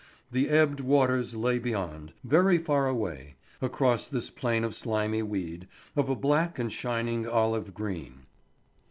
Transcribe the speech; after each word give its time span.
The 0.31 0.49
ebbed 0.49 0.79
waters 0.79 1.35
lay 1.35 1.59
beyond, 1.59 2.13
very 2.23 2.57
far 2.57 2.87
away, 2.87 3.35
across 3.61 4.07
this 4.07 4.31
plain 4.31 4.63
of 4.63 4.73
slimy 4.73 5.21
weed, 5.21 5.67
of 5.95 6.09
a 6.09 6.15
black 6.15 6.57
and 6.57 6.73
shining 6.73 7.27
olive 7.27 7.75
green. 7.75 8.21